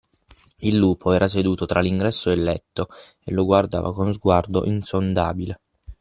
[0.61, 2.87] il lupo era seduto tra l’ingresso e il letto,
[3.23, 5.59] e lo guardava con sguardo insondabile.